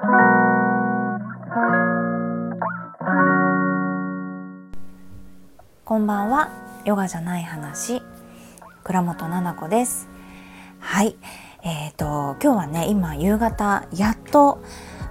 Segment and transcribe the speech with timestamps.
[0.00, 0.06] こ
[5.98, 6.48] んばんは。
[6.86, 8.00] ヨガじゃない話。
[8.82, 10.08] 倉本々子です。
[10.78, 11.18] はい。
[11.62, 14.62] えーと今日はね今夕方やっと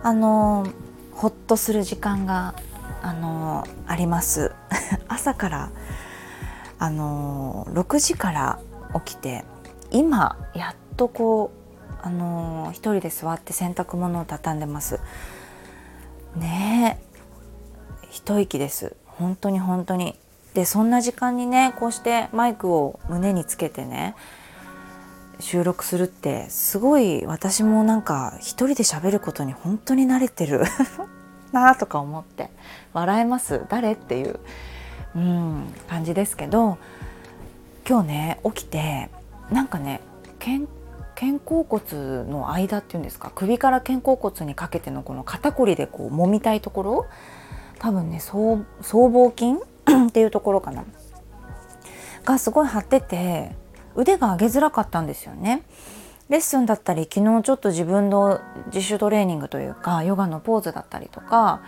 [0.01, 0.65] あの
[1.11, 2.55] ほっとする時間が
[3.03, 4.55] あのあります。
[5.07, 5.69] 朝から
[6.79, 8.59] あの6時から
[9.05, 9.45] 起きて
[9.91, 11.58] 今やっとこう
[12.01, 14.99] あの一人で座って洗濯物を畳んでます。
[16.35, 17.09] ねえ。
[18.09, 18.95] 一息です。
[19.05, 20.15] 本当に本当に。
[20.53, 24.15] でそんな時間にねこうしてマイクを胸につけてね
[25.39, 30.63] 収録するってすごい私もなんか一人で喋ることに本当に慣れてる。
[31.51, 32.51] なとか思って。
[32.93, 33.65] 笑えます。
[33.69, 34.39] 誰っていう、
[35.15, 36.77] うん、感じですけど
[37.87, 39.09] 今日ね起きて
[39.51, 40.01] なんかね
[41.19, 47.05] 肩甲骨の間っていうんですか首から肩甲骨にかけてのこの肩こりでこう揉みたいところ
[47.77, 49.55] 多分ね僧帽筋
[50.07, 50.85] っていうところかな
[52.23, 53.53] がすごい張ってて
[53.95, 55.63] 腕が上げづらかったんですよね。
[56.29, 61.61] レッスンだったり昨日ちょっと自分の自主トレーニングというかヨガのポーズだったりとか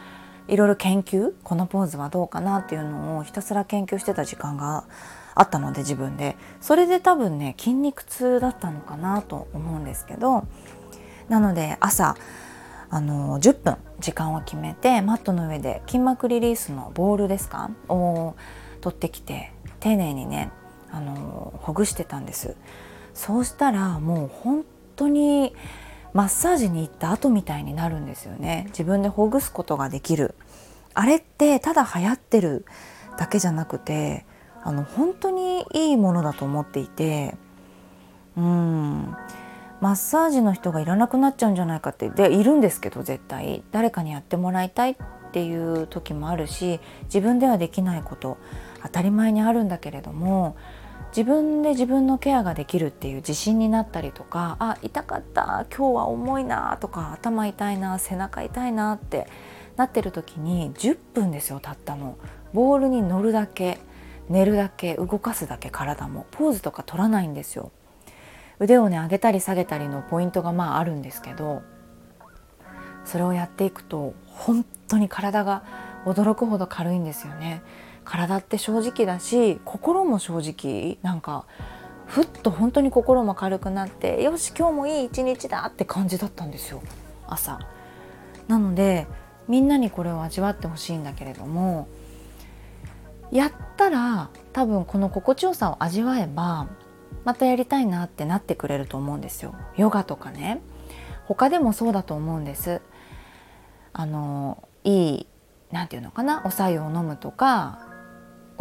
[0.47, 4.85] いろいろ研究このポーズはどうかなっていうのをひたすら研究してた時間が
[5.33, 6.35] あったので自分で。
[6.59, 10.45] それで多分ね筋肉痛だったのかなと思うんですけど
[11.29, 12.15] なので朝
[12.89, 18.35] あの10分時間を決めてマットの上で筋膜リリースのボールですかを
[18.81, 20.51] 取ってきて丁寧にね
[20.91, 22.55] あのほぐしてたんです。
[23.13, 25.55] そうしたらもう本当に
[26.13, 28.65] マッサージに行った後みたいになるんですよね。
[28.69, 30.35] 自分でほぐすことができる。
[30.93, 32.65] あれってただ流行ってる
[33.17, 34.25] だけじゃなくて
[34.61, 37.35] あの本当にいいものだと思っていて
[38.35, 39.15] うん。
[39.79, 42.09] マッサージの人がいらなくなっちゃうんじゃないかって。
[42.09, 43.63] でいるんですけど絶対。
[43.71, 44.95] 誰かにやってもらいたいっ
[45.31, 48.37] ていう時もあるし自分ではできないこと
[48.83, 50.57] 当たり前にあるんだけれども
[51.11, 59.27] 自分で自分のケアができるっていう自信になったりとかあ痛かった今日は重いなとか頭痛いな背中痛いなって
[59.75, 62.17] なってる時に10分ですよたったの。
[62.53, 63.79] ボールに乗るだけ
[64.29, 66.25] 寝るだけ動かすだけ体も。
[66.31, 67.71] ポーズとか取らないんですよ。
[68.59, 71.63] 腕をね上げたり下げたりのポイントがまああるんですけど
[73.03, 75.63] それをやっていくと本当に体が
[76.05, 77.63] 驚くほど軽いんですよね。
[78.03, 81.45] 体って正直だし心も正直なんか
[82.07, 86.81] ふっと本当に心も軽くなってよし今日もいい一日だって感じだったんですよ。
[87.27, 87.59] 朝。
[88.47, 89.07] なので
[89.47, 91.87] みんなにこれを味わってほしいんだけれども
[93.31, 96.67] やったら多分この心地よさを味わえば
[97.23, 99.55] またやりたいなってなってくれると思うんですよ。
[99.77, 100.61] ヨガとかね。
[101.27, 102.81] 他でもそうだと思うんです。
[103.93, 105.27] あのいい
[105.71, 106.41] 何て言うのかな？
[106.45, 107.87] お白湯を飲むとか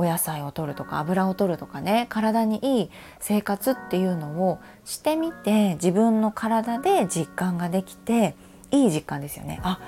[0.00, 8.34] お野菜を摂るとか油を取るとかね体にいい生活っていうのをしてみて自分の体で実感ができて
[8.70, 9.60] いい実感ですよね。
[9.62, 9.78] あ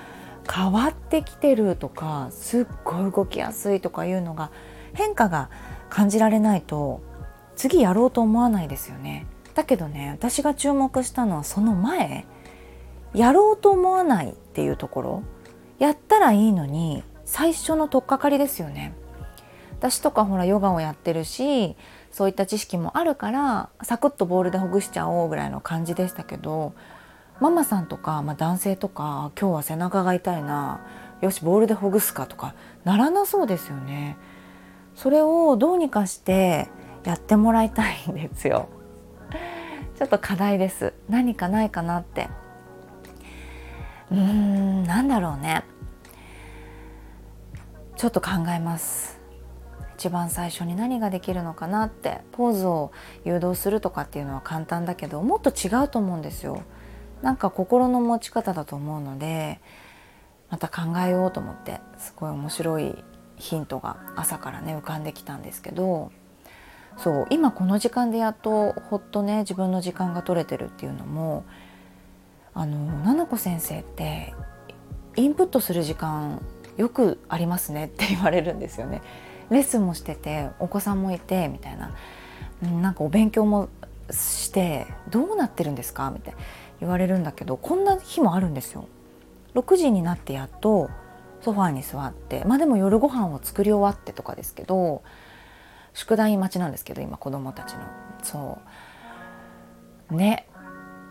[0.51, 4.51] 変わってきてるとかすっごい動きやすいとかいうのが
[4.93, 5.49] 変化が
[5.89, 7.01] 感じられないと
[7.57, 9.27] 次やろうと思わないですよね。
[9.55, 12.27] だけどね私が注目したのはその前
[13.15, 15.23] やろうと思わないっていうところ。
[15.79, 18.93] やったらいいのに最初の取っかかりですよね。
[19.83, 21.75] 私とかほらヨガをやってるし
[22.13, 26.73] そういった知識もあるからサクッとボールでほぐしちゃおうぐらいの感じでしたけど
[27.41, 30.87] ママさんとか、まあ、男性とか今日は背中が痛いな
[31.21, 32.55] よしボールでほぐすかとか
[32.85, 34.17] ならなそうですよね。
[34.95, 36.69] それをどうにかして
[37.03, 38.69] やってもらいたいんですよ。
[39.97, 40.95] ちょっと課題です。
[41.09, 42.29] 何かないかなって。
[44.11, 45.65] うーん、なんだろうね。
[47.97, 49.22] ちょっと考えます。
[50.03, 52.91] 一番最初に何ができるのかなってポーズを
[53.25, 56.63] 誘導するとかっていうのは簡単だけどもっと違うと思うんですよ。
[57.23, 59.61] なんか心の持ち方だと思うので
[60.51, 63.05] また考えようと思ってすごい面白い
[63.37, 66.11] ヒントが朝からね浮かんできたんですけど
[66.97, 71.45] そう今この時間でやっとほっとね自分の時間が取れてるっていうのも
[72.55, 74.35] あの奈々子先生って
[75.15, 76.45] インプットする時間
[76.77, 79.01] よくありますねって言われるんですよね。
[79.51, 81.95] レッスンもしててお子さんもいてみたいな。
[82.63, 83.69] なんかお勉強も
[84.11, 86.11] してどうなってるんですか？
[86.11, 86.41] みたいな。
[86.81, 88.87] 言われるんだけどこんな日もあるんですよ。
[89.55, 90.91] 6時になってやっと
[91.41, 95.03] ソファーに座ってまあでも夜ご飯を作り終わってとかですけど
[95.93, 97.81] 宿題待ちなんですけど今子供たちの。
[98.23, 98.59] そ
[100.11, 100.15] う。
[100.15, 100.49] ね。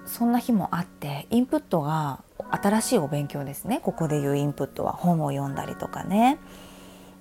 [0.05, 3.79] そんな日もあってインプットが新しいお勉強ですね。
[3.83, 6.39] ここでいうインプットは本を読んだりとかね。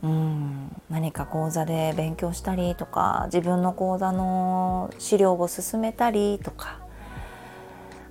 [0.02, 0.82] うん。
[0.88, 6.80] 何か講座で勉強したりとか自分の講座の資料を進めたりとか。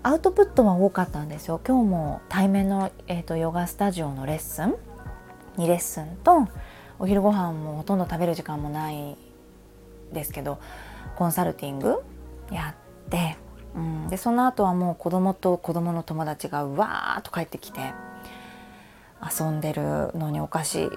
[0.02, 1.60] アウトプットは多かったんですよ。
[1.68, 4.76] 今日も対面の、えーと、ヨガスタジオのレッスン。
[5.58, 6.48] 2レッスンと
[7.00, 9.18] お昼ご飯もほとんど食べる時間もない
[10.14, 10.60] ですけど
[11.18, 12.02] コンサルティング
[12.50, 12.76] や
[13.08, 13.38] って、
[13.76, 17.94] うん、でその後はもう子供と子供の友達がうわーっと帰ってきて
[19.22, 20.90] 遊んでるのにお菓子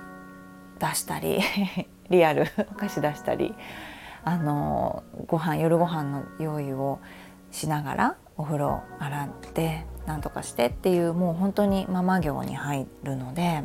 [0.82, 1.38] 出したり
[2.11, 3.55] リアルお菓子出したり
[4.25, 6.99] あのご飯夜ご飯の用意を
[7.52, 13.62] しながらお風呂洗って何とかしてっていうもう本当にママ業に入るので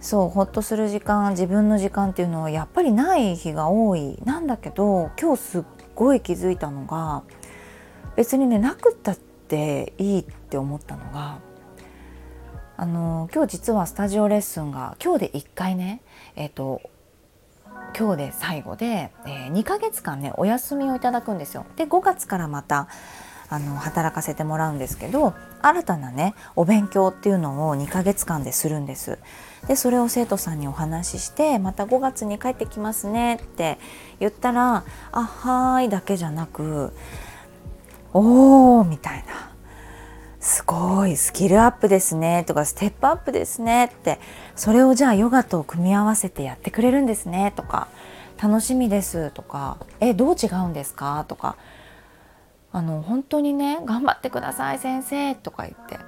[0.00, 4.16] そうほっとする時間自分の時間っていうのはやっぱりない日が多い。
[4.24, 5.62] なんだけど今日すっ
[5.96, 7.24] ごい気づいたのが
[8.14, 11.40] 別にねなくったっていいって思ったのが
[12.80, 16.00] あの今日実はスタジオレッスンが今日で1回ね
[16.36, 16.80] えっ、ー、と
[17.98, 21.66] 今日で最後で、えー、2ヶ月間ねお休みをいただくんですよ。
[21.74, 22.86] で5月からまた
[23.50, 29.18] あの働かせてもらうんですけど新たなねお勉強っていうのを2ヶ月間でするんです。
[29.66, 33.80] でそれを生徒さんにお話ししてまた5月に帰ってきますねって
[34.20, 36.92] 言ったら「あはーい」だけじゃなく
[38.14, 39.47] 「おー」みたいな
[40.48, 44.18] すごいスキルアップですねとかステップアップですねって
[44.56, 47.88] それをじゃあヨガと組み合わせてやってくれるんですねとか
[48.42, 51.56] 楽しみですとかえどう違うんですかとか
[52.72, 55.98] あの本当にね頑張ってください先生とか言って。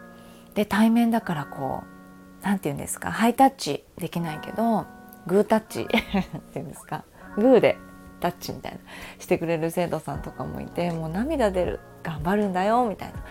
[0.55, 4.87] で対面だからこう何て言うんですかハイタッチできないけど
[5.27, 7.05] グータッチ っていうんですか
[7.37, 7.77] グーで
[8.21, 8.79] タッチみたいな
[9.19, 13.23] してくれる生徒さんとかもいてもう涙出る頑張るんだよみたいな。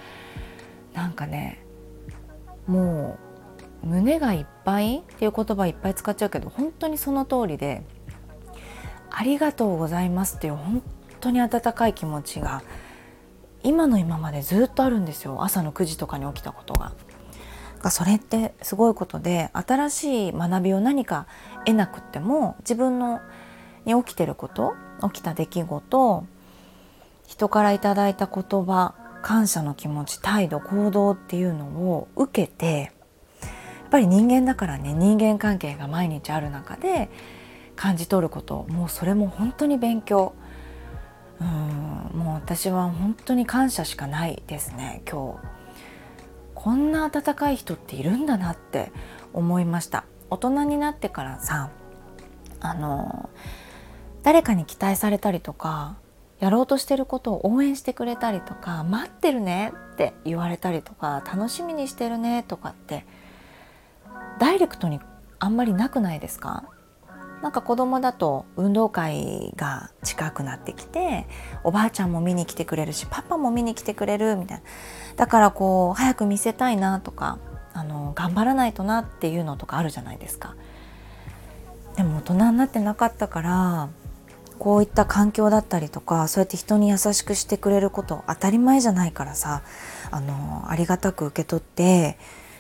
[0.93, 1.63] なんかね
[2.67, 3.17] も
[3.83, 7.83] う胸がいっぱいっていう言葉いっぱい使っちゃうけど本当にその通りで
[9.09, 10.83] ありがとうございますっていう本
[11.19, 12.61] 当に温かい気持ちが
[13.63, 16.93] 今の今までずっとあるんですよ朝の9時とかに起きたことが。
[17.91, 21.27] それってすごいことで新しい学びを何か
[21.65, 23.21] 得なくっても自分の
[23.85, 24.73] に起きてること
[25.13, 26.25] 起きた出来事
[27.25, 32.91] 人からいただいた言葉感謝の気持ち態度行動っていうのを受けて
[33.41, 33.47] や
[33.87, 37.09] っぱり人間だからね人間関係が毎日ある中で
[37.75, 40.33] 感じ取ることもうそれも本当に勉強。
[41.39, 41.47] うん
[42.19, 45.47] もう私は本当に感謝しかないですね今日。
[46.53, 48.91] こんな温かい人っているんだなって
[49.31, 50.03] 思いました。
[50.29, 51.71] 大人になってからさ
[52.59, 53.29] あの
[54.23, 55.95] 誰かに期待されたりとか
[56.39, 63.05] やろうとしてることを応援してくれたりとか待ってるねって言われたりとか楽しみにしてるねとかって
[64.39, 64.99] ダイレクトに
[65.39, 66.63] あんまりなくないですか？
[67.41, 71.25] なんか子供だと運動会が近くなってきて
[71.63, 74.63] おばあちゃんも見に来てくれるしパパも見に来てくれるみたいな。
[75.15, 77.37] だからこう早く見せたいなとか
[77.73, 80.55] あの頑張らないとなっていうのとかあるじゃないですか。
[81.95, 83.89] でも大人になってなかったから
[84.59, 89.63] こういった環境だったりとかそうやって人に優しくしてくれること当たり前じゃないからさ
[90.11, 92.17] あのありがたく受け取って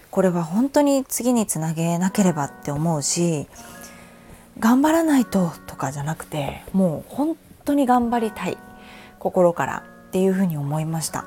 [0.09, 3.47] これは本当に次につなげなければって思うし
[4.59, 8.57] 頑張らないととかじゃなくてもう本当に頑張りたい
[9.19, 11.25] 心からっていうふうに思いました。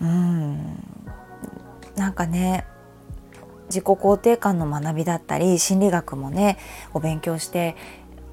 [0.00, 0.82] うん。
[1.96, 2.66] なんかね
[3.66, 6.58] 自己肯定感の学びだったり心理学もね
[6.92, 7.76] お勉強して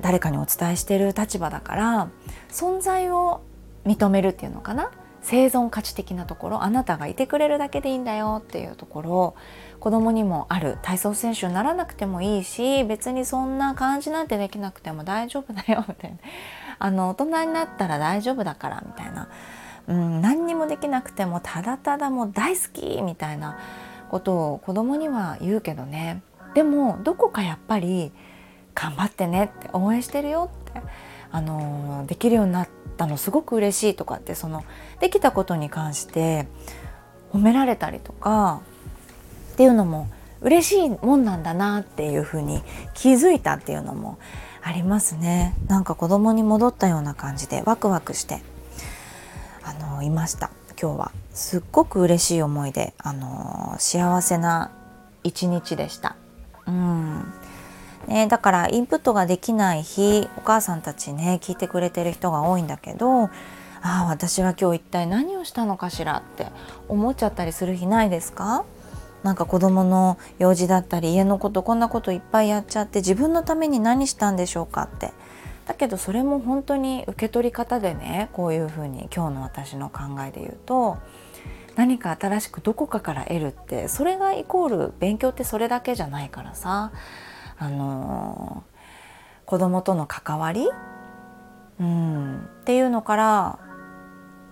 [0.01, 2.09] 誰かにお伝えしている立場だから
[2.49, 3.41] 存在を
[3.85, 4.91] 認めるっていうのかな？
[5.23, 9.35] 生存価値的なところあなたがいてくれるだけでいいんだよっていうところ
[9.79, 10.79] 子供にもある。
[10.81, 16.17] 体操選手にならなくてもいいし別にそんな感じなんてできなくても大丈夫だよみたいな。
[16.79, 19.29] あの大人になったら大丈夫だからみたいな、
[19.87, 23.59] うん、何にもできなくてもただただもう大好きみたいな
[24.09, 26.23] ことを子供には言うけどね。
[26.55, 28.11] でもどこかやっぱり
[28.73, 30.81] 頑張ってねって応援してるよって
[31.31, 34.63] あのできるようになったのすごく嬉しいとかってその
[34.99, 36.47] できたことに関して
[37.31, 38.61] 褒められたりとか
[39.53, 40.07] っていうのも
[40.41, 42.61] 嬉しいもんなんだなっていうふうに
[42.93, 44.17] 気づいたっていうのも
[44.63, 45.55] ありますね。
[45.67, 48.41] なんか子供に戻ったような感じでワクワクして
[49.63, 50.51] あのいました。
[50.81, 54.71] 今日はすっごく嬉しい思いであの幸せな
[55.23, 56.15] 一日でした。
[56.67, 57.33] うん。
[58.07, 63.29] ね、だからインプットができない日お母さんたちね聞いてくれてる人が多いんだけどあ
[63.83, 66.47] あ私は今日一体何をしたのかしらって
[66.89, 68.65] 思っちゃったりする日ないですか？
[69.23, 75.11] なんか子供の用事だったり家のことこんなこといっぱいやっちゃって自分のために何したんでしょうかって。
[75.67, 80.97] だけどそれも本当に受け取り方でねこういうふうに今日の私の考えで言うと
[81.75, 86.91] 何か新しくどこかから得るってそれがイコール勉強ってそれだけじゃないからさ。
[87.61, 90.67] あのー、子供との関わり、
[91.79, 93.59] うん、っていうのから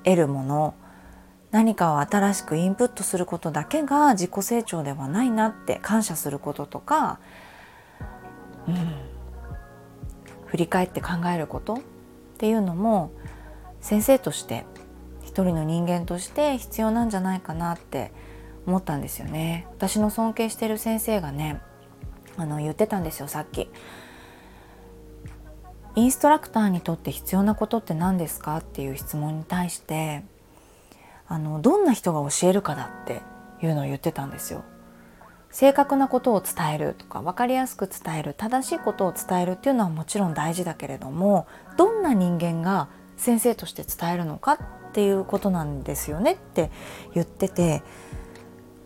[0.04, 0.76] 得るもの
[1.50, 7.20] 何かを新しくインプットすることだけが自己成長ではないなって感謝することとか、
[8.68, 8.76] うん、
[10.46, 11.80] 振り返って考えることっ
[12.38, 13.12] ていうのも
[13.82, 14.66] 先生として
[15.24, 18.12] 一人の人間として必要なんじゃないかなって
[18.68, 19.66] 思ったんですよね。
[19.72, 21.60] 私の尊敬してる先生がね
[22.40, 23.70] あの言ってたんですよさっき。
[25.96, 30.24] インストラクターにとって必要なことって何ですかっていう質問に対して
[31.28, 33.22] あのどんな人が教えるかだって
[33.62, 34.64] いうのを言ってたんですよ。
[35.52, 44.58] 正確なことを伝えるとか分かりやすく伝える正しいことを伝えるっていうのはもちろん大事だけれどもどんな人間が先生として伝えるのかっ
[44.94, 46.70] ていうことなんですよねって
[47.16, 47.82] 言ってて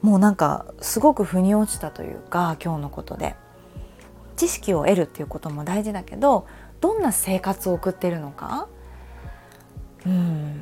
[0.03, 3.35] もうなんかすごく腑に落ちたというか今日のことで。
[4.35, 6.47] 知識を得るっていうことも大事だけど
[6.81, 8.67] どんな生活を送ってるのか。
[10.05, 10.61] うん。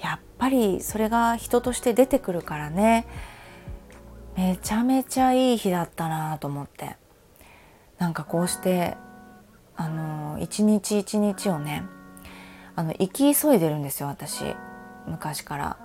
[0.00, 3.06] やっぱりそれが人として出てくるからね。
[4.36, 6.96] めちゃめちゃいい日だったなと思って。
[7.98, 8.96] なんかこうして
[9.76, 11.84] あの一日一日をね
[12.74, 14.56] あの生き急いでるんですよ私。
[15.06, 15.83] 昔から。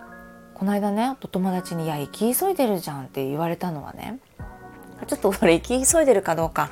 [0.60, 4.20] この間ねお友達に「いや生き急いでるじゃん」って言われたのはね
[5.08, 6.70] ちょっとそれ生き急いでるかどうか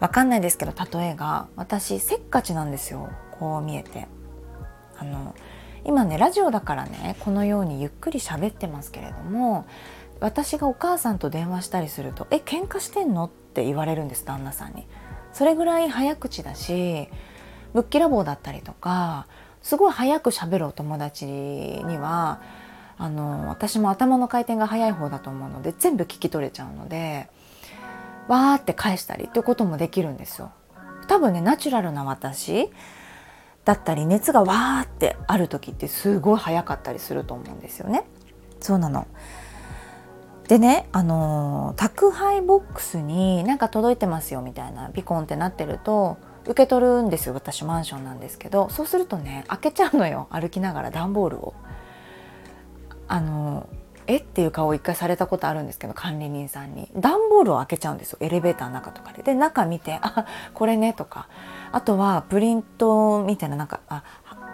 [0.00, 3.08] わかんないですけど例えが私せっかちなんですよ
[3.38, 4.08] こう見えて
[4.98, 5.34] あの
[5.84, 9.64] 今ねラジオだからねこのようにゆっくり喋ってますけれども
[10.18, 14.86] 私がお母さんと電話したりすると「え喧嘩してんの?」って言われるんです旦那さんに。
[15.32, 17.08] それぐらい早口だし
[17.72, 19.28] ぶっきらぼうだったりとか
[19.62, 22.40] すごい早く喋るお友達には
[23.00, 27.28] あの私も頭の回転が速い方だと思うので全部聞き取れちゃうので
[28.28, 30.52] わーって返したりってこともできるんですよ。
[31.08, 32.70] 多分ねナチュラルな私
[33.64, 38.04] だったり熱がわーってある時ってすごい早かったりすると思うんですよね。
[38.60, 39.06] そうなの
[40.46, 51.54] でね、あの宅配ボックスになんか届いてますよみたいなピコンってなってると受け取るんですよ私マンションなんですけどそうするとね開けちゃうのよ歩きながら段ボールを。
[53.10, 53.68] あの
[54.06, 56.88] えっていう顔を一回されたことあるんですけど管理人さんに。
[56.96, 58.18] 段ボールを開けちゃうんですよ。
[58.20, 59.22] エレベーターの中とかで。
[59.22, 61.28] で中見て「あこれね」とか。
[61.72, 64.02] あとはプリントみたいななんかあ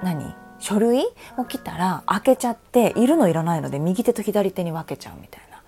[0.03, 0.35] 何？
[0.59, 1.05] 書類
[1.37, 5.63] を来たら開けちゃっているのいらないので右手と左手に分けちゃうみたいな。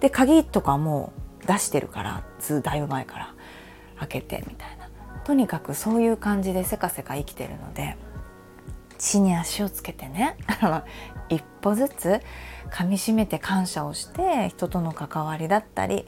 [0.00, 1.12] で鍵とかも
[1.46, 3.34] 出してるからずだいぶ前から。
[3.98, 4.88] 開けてみたいな。
[5.24, 7.96] とにかくそういう感じでせかせか生きてるので
[8.98, 10.36] 地に足をつけてね。
[11.28, 12.20] 一歩ずつ
[12.70, 16.04] 噛みしめて感謝をして人との関わりだったり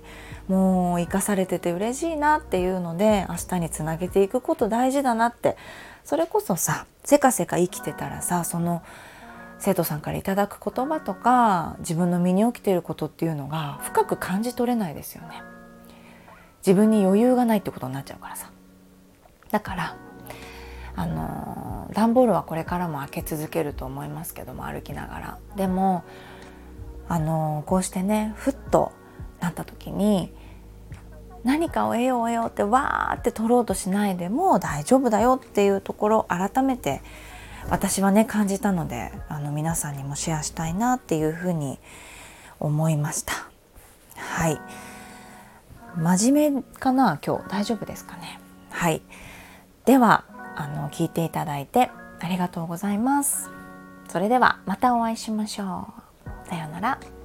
[0.49, 5.57] もう生かされてて嬉しいなっていうので明日につなげていくこと大事だなって
[6.05, 8.83] それこそさせかせか生きてたらさその
[9.59, 15.43] 生徒さんからいただく言葉とか自分の身に起きていることっていうのが深く感じ取れないですよね。
[16.65, 18.51] 自分に余裕がないってことになっちゃうからさ。
[19.51, 19.97] だから
[20.99, 25.39] あの段ボールはこれからも開け続けると思いますけども歩きながら。
[25.55, 26.03] でも
[27.09, 28.91] あのこうしてねふっと
[29.41, 30.33] なった時に
[31.45, 37.01] 何かを得よう得ようってわーって取ろうとしないでも大丈夫だよっていうところを改めて
[37.71, 41.79] 私はね感じたのであの皆さんにもシェアしたいなっていうふうに
[42.59, 43.33] 思いました。
[44.17, 44.61] はい。
[45.97, 47.49] 真面目かな今日。
[47.49, 48.41] 大丈夫ですかね。
[48.71, 49.01] はい。
[49.85, 50.25] では
[50.59, 53.51] あの聞いていただいてありがとうございます。
[54.09, 55.95] それではまたお会いしましょ
[56.47, 56.49] う。
[56.49, 57.18] さようなら。